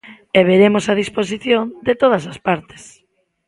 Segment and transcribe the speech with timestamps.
[0.37, 2.83] E veremos a disposición de todas as partes.